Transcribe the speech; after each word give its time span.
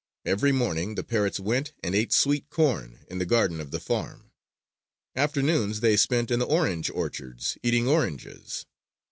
Every 0.25 0.51
morning, 0.51 0.95
the 0.95 1.03
parrots 1.03 1.39
went 1.39 1.73
and 1.83 1.93
ate 1.93 2.11
sweet 2.11 2.49
corn 2.49 3.05
in 3.07 3.19
the 3.19 3.25
garden 3.27 3.61
of 3.61 3.69
the 3.69 3.79
farm. 3.79 4.31
Afternoons 5.15 5.81
they 5.81 5.95
spent 5.95 6.31
in 6.31 6.39
the 6.39 6.47
orange 6.47 6.89
orchards 6.89 7.55
eating 7.61 7.87
oranges. 7.87 8.65